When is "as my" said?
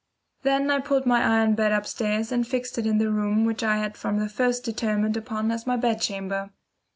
5.51-5.77